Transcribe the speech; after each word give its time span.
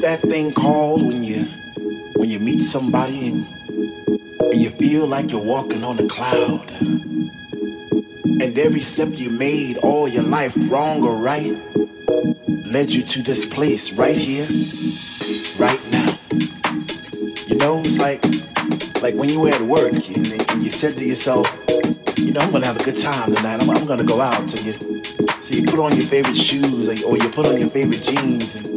That 0.00 0.20
thing 0.22 0.52
called 0.52 1.06
when 1.06 1.24
you 1.24 1.44
when 2.14 2.30
you 2.30 2.38
meet 2.38 2.60
somebody 2.60 3.28
and 3.28 3.46
and 4.52 4.60
you 4.60 4.70
feel 4.70 5.06
like 5.06 5.30
you're 5.30 5.44
walking 5.44 5.82
on 5.84 5.98
a 5.98 6.06
cloud? 6.08 6.70
And 8.40 8.56
every 8.58 8.80
step 8.80 9.08
you 9.12 9.30
made 9.30 9.76
all 9.78 10.08
your 10.08 10.22
life, 10.22 10.54
wrong 10.70 11.02
or 11.02 11.16
right, 11.16 11.52
led 12.64 12.90
you 12.90 13.02
to 13.02 13.22
this 13.22 13.44
place 13.44 13.92
right 13.92 14.16
here, 14.16 14.46
right 15.58 15.80
now. 15.90 16.16
You 17.48 17.56
know, 17.56 17.80
it's 17.80 17.98
like 17.98 18.22
like 19.02 19.14
when 19.14 19.28
you 19.28 19.40
were 19.40 19.50
at 19.50 19.62
work 19.62 19.92
and, 19.92 20.50
and 20.50 20.62
you 20.62 20.70
said 20.70 20.96
to 20.96 21.04
yourself, 21.04 21.46
you 22.16 22.32
know, 22.32 22.40
I'm 22.40 22.52
gonna 22.52 22.66
have 22.66 22.80
a 22.80 22.84
good 22.84 22.96
time 22.96 23.34
tonight. 23.34 23.62
I'm, 23.62 23.70
I'm 23.70 23.86
gonna 23.86 24.04
go 24.04 24.20
out. 24.20 24.48
So 24.48 24.64
you 24.64 24.72
so 25.42 25.54
you 25.54 25.64
put 25.66 25.80
on 25.80 25.96
your 25.96 26.06
favorite 26.06 26.36
shoes 26.36 26.88
or, 26.88 27.08
or 27.08 27.18
you 27.18 27.28
put 27.30 27.46
on 27.46 27.58
your 27.58 27.70
favorite 27.70 28.02
jeans 28.02 28.54
and 28.56 28.66
you 28.66 28.67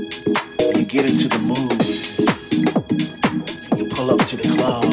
get 0.91 1.09
into 1.09 1.29
the 1.29 1.39
mood. 1.39 1.71
You 3.79 3.87
pull 3.87 4.11
up 4.11 4.27
to 4.27 4.35
the 4.35 4.43
club. 4.57 4.83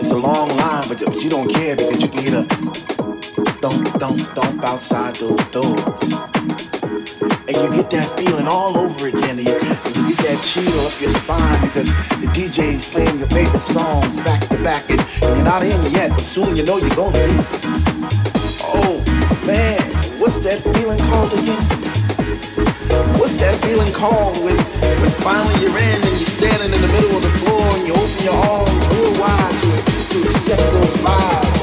It's 0.00 0.10
a 0.10 0.16
long 0.16 0.48
line, 0.56 0.82
but, 0.88 1.00
you 1.22 1.30
don't 1.30 1.48
care 1.48 1.76
because 1.76 2.02
you 2.02 2.08
can 2.08 2.22
hear 2.22 2.42
thump, 3.62 3.86
thump, 4.02 4.20
thump 4.34 4.64
outside 4.64 5.14
those 5.14 5.44
doors. 5.54 5.78
And 7.46 7.54
you 7.54 7.70
get 7.70 7.88
that 7.90 8.12
feeling 8.18 8.48
all 8.48 8.76
over 8.76 9.06
again. 9.06 9.38
And 9.38 9.46
you, 9.46 9.54
you 9.54 10.16
get 10.16 10.26
that 10.26 10.42
chill 10.42 10.74
up 10.86 11.00
your 11.00 11.14
spine 11.22 11.60
because 11.62 11.86
the 12.18 12.26
DJ's 12.34 12.90
playing 12.90 13.20
your 13.20 13.28
favorite 13.28 13.60
songs 13.60 14.16
back 14.26 14.48
to 14.48 14.58
back. 14.58 14.90
And, 14.90 15.00
and 15.22 15.36
you're 15.36 15.44
not 15.44 15.62
in 15.62 15.92
yet, 15.92 16.10
but 16.10 16.20
soon 16.20 16.56
you 16.56 16.64
know 16.64 16.78
you're 16.78 16.96
gonna 16.96 17.12
be. 17.14 17.30
Oh 18.74 18.98
man, 19.46 19.80
what's 20.18 20.40
that 20.40 20.58
feeling 20.74 20.98
called 20.98 21.32
again? 21.32 21.91
What's 23.18 23.36
that 23.40 23.56
feeling 23.64 23.92
called 23.92 24.36
when, 24.44 24.56
when 24.56 25.10
finally 25.24 25.54
you're 25.60 25.78
in 25.78 25.96
and 25.96 26.16
you're 26.20 26.34
standing 26.36 26.72
in 26.74 26.80
the 26.80 26.92
middle 26.92 27.16
of 27.16 27.22
the 27.22 27.32
floor 27.40 27.64
and 27.78 27.86
you 27.86 27.94
open 27.94 28.20
your 28.24 28.36
arms 28.52 28.68
real 28.92 29.12
wide 29.16 29.54
to 29.62 29.68
to 30.12 30.18
accept 30.28 30.60
those 30.76 30.96
vibes, 31.00 31.61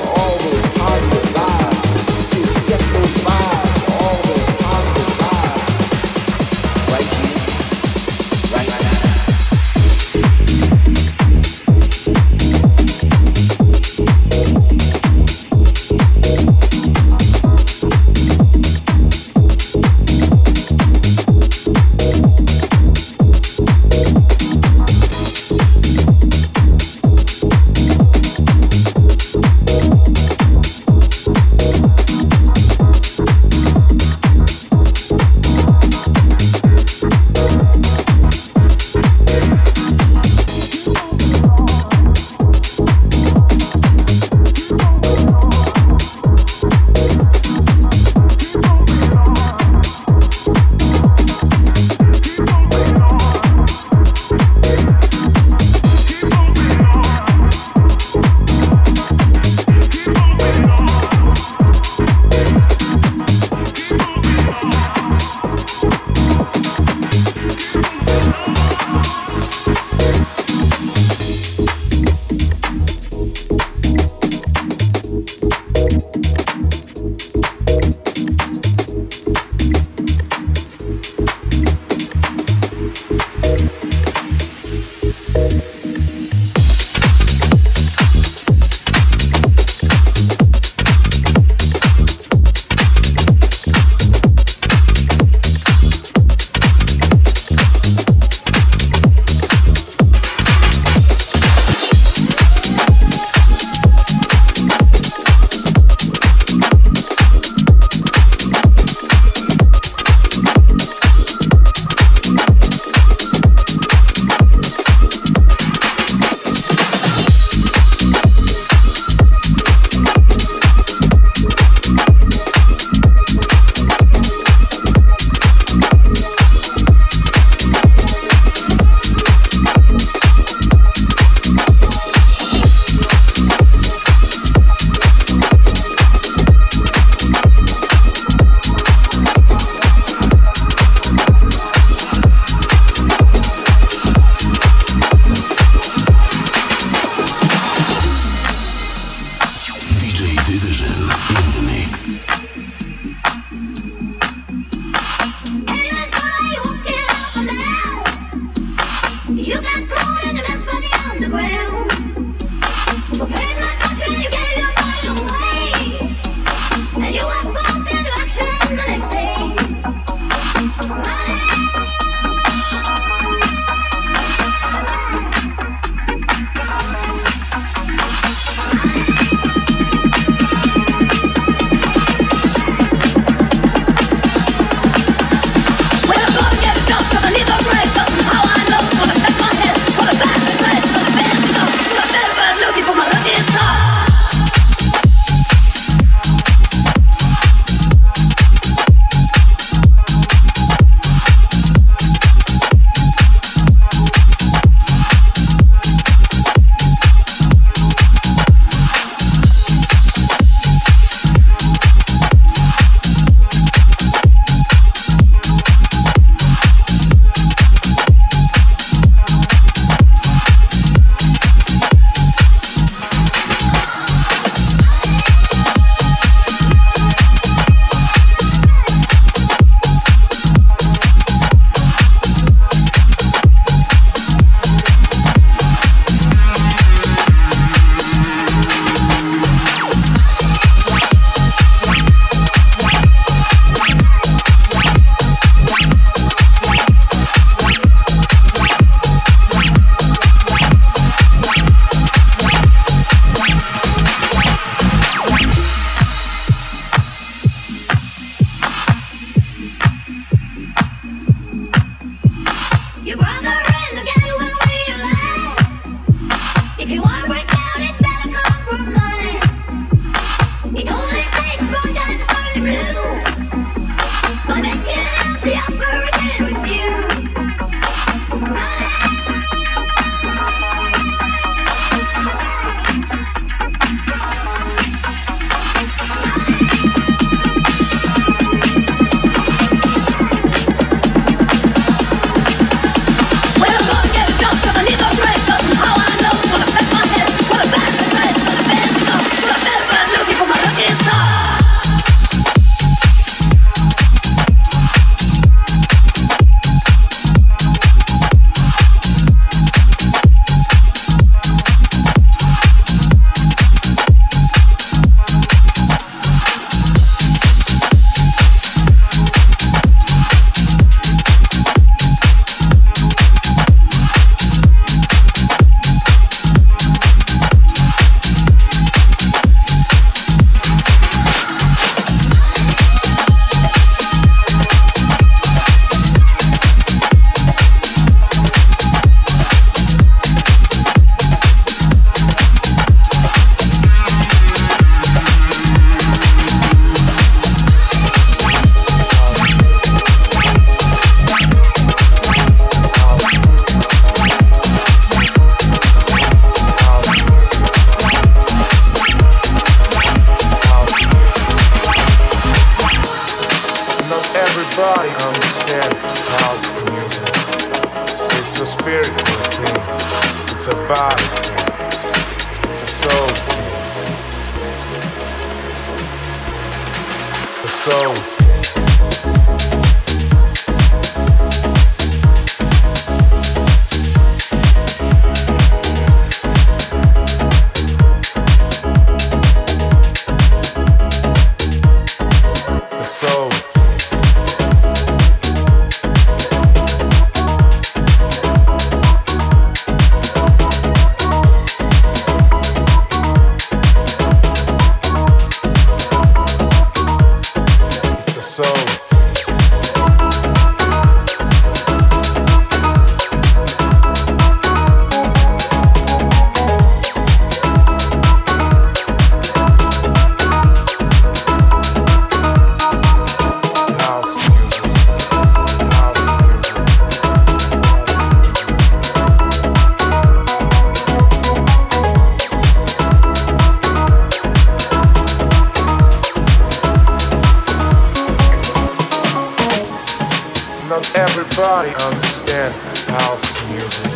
not 440.90 441.16
everybody 441.16 441.90
understands 442.04 443.06
house 443.06 443.46
music. 443.70 444.10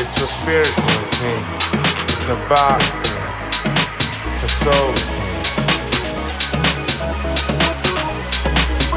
It's 0.00 0.20
a 0.20 0.26
spiritual 0.26 1.04
thing, 1.14 1.44
it's 2.10 2.28
a 2.28 2.34
body 2.48 2.84
thing, 3.06 3.22
it's 4.26 4.42
a 4.42 4.48
soul 4.48 4.92
thing. 4.92 5.20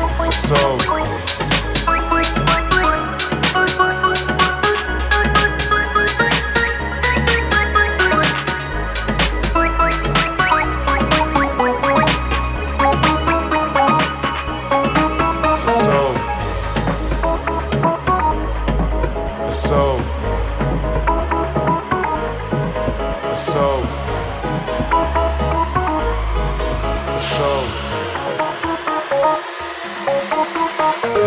It's 0.09 0.27
a 0.27 0.31
soul 0.31 0.77
thing. 0.79 1.62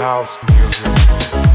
house 0.07 0.39
music. 0.49 1.46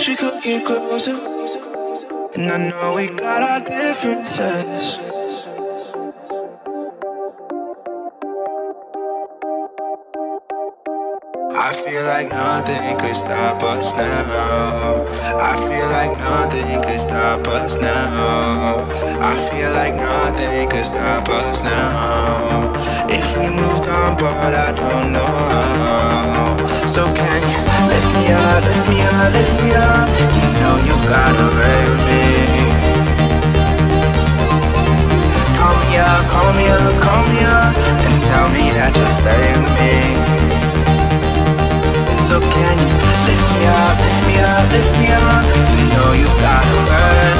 Wish 0.00 0.08
we 0.08 0.16
could 0.16 0.42
get 0.42 0.64
closer. 0.64 1.14
And 2.34 2.50
I 2.50 2.70
know 2.70 2.94
we 2.94 3.08
got 3.08 3.42
our 3.42 3.60
differences. 3.60 5.19
I 11.70 11.72
feel 11.72 12.02
like 12.02 12.28
nothing 12.30 12.98
could 12.98 13.14
stop 13.14 13.62
us 13.62 13.94
now. 13.94 15.06
I 15.38 15.54
feel 15.54 15.86
like 15.86 16.18
nothing 16.18 16.82
could 16.82 16.98
stop 16.98 17.46
us 17.46 17.76
now. 17.76 18.90
I 19.20 19.38
feel 19.48 19.70
like 19.70 19.94
nothing 19.94 20.68
could 20.68 20.84
stop 20.84 21.28
us 21.28 21.62
now. 21.62 22.72
If 23.08 23.38
we 23.38 23.46
moved 23.46 23.86
on, 23.86 24.16
but 24.18 24.52
I 24.52 24.72
don't 24.72 25.12
know 25.12 25.24
how. 25.24 26.66
So 26.86 27.06
can 27.14 27.40
you 27.52 27.62
lift 27.86 28.10
me 28.18 28.32
up, 28.34 28.64
lift 28.66 28.88
me 28.90 29.00
up, 29.06 29.32
lift 29.32 29.62
me 29.62 29.70
up? 29.70 30.10
You 30.34 30.48
know 30.58 30.74
you 30.90 30.96
gotta 31.06 31.46
raise 31.54 31.98
me. 32.10 32.26
Call 35.54 35.76
me 35.86 35.96
up, 36.02 36.22
call 36.34 36.52
me 36.52 36.66
up, 36.66 37.00
call 37.00 37.22
me 37.30 37.40
up, 37.46 37.76
and 37.78 38.24
tell 38.26 38.48
me 38.50 38.74
that 38.74 38.90
you'll 38.90 39.14
stay 39.14 39.54
with 39.54 39.78
me. 39.78 40.49
So 42.30 42.38
can 42.38 42.78
you 42.78 42.86
lift 43.26 43.42
me 43.58 43.66
up, 43.66 43.98
lift 43.98 44.22
me 44.28 44.38
up, 44.38 44.70
lift 44.70 44.94
me 45.00 45.10
up? 45.10 45.42
You 45.74 45.82
know 45.90 46.12
you 46.14 46.26
gotta 46.38 46.78
burn. 46.86 47.34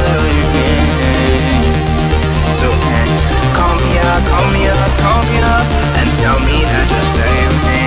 So 2.58 2.66
can 2.68 3.06
you 3.06 3.20
call 3.54 3.78
me 3.86 3.94
up, 4.02 4.20
call 4.26 4.50
me 4.50 4.66
up, 4.66 4.90
call 4.98 5.22
me 5.30 5.38
up, 5.46 5.66
and 5.94 6.10
tell 6.18 6.40
me 6.40 6.66
that 6.66 6.90
you're 6.90 7.06
staying 7.06 7.54
with 7.54 7.70
me? 7.70 7.86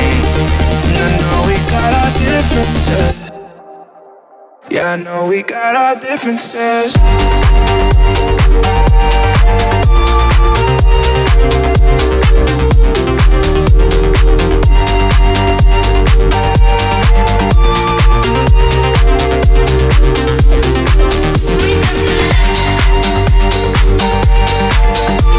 I 0.96 1.12
know 1.20 1.44
we 1.44 1.60
got 1.76 1.92
our 2.00 2.12
differences. 2.24 3.16
Yeah, 4.72 4.94
I 4.94 4.96
know 4.96 5.28
we 5.28 5.44
got 5.44 5.76
our 5.76 6.00
differences. 6.00 6.96
Thank 25.06 25.33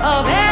Where 0.00 0.49